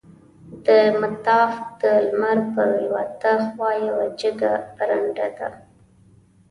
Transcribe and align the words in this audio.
د 0.65 0.67
مطاف 1.01 1.53
د 1.81 1.83
لمر 2.07 2.37
پریواته 2.53 3.31
خوا 3.45 3.71
یوه 3.87 4.05
جګه 4.21 4.53
برنډه 4.75 5.27
ده. 5.37 5.49